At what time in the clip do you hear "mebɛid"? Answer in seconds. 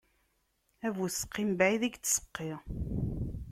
1.49-1.83